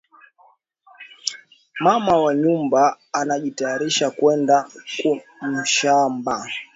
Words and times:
Mama 1.79 2.21
wa 2.23 2.33
nyumba 2.41 2.81
anajitayarisha 3.19 4.07
kwenda 4.17 4.57
ku 5.01 5.09
mashamba 5.51 6.35